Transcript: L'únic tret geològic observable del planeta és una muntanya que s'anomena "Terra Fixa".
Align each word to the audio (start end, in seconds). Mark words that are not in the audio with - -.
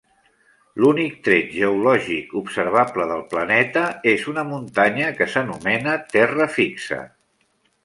L'únic 0.83 1.17
tret 1.27 1.51
geològic 1.57 2.33
observable 2.41 3.07
del 3.13 3.21
planeta 3.35 3.85
és 4.15 4.25
una 4.33 4.47
muntanya 4.55 5.13
que 5.21 5.31
s'anomena 5.37 5.97
"Terra 6.17 6.51
Fixa". 6.59 7.03